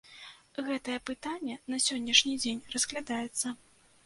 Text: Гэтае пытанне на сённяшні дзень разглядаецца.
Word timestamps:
Гэтае 0.69 0.95
пытанне 1.09 1.57
на 1.75 1.79
сённяшні 1.89 2.33
дзень 2.45 2.65
разглядаецца. 2.79 3.55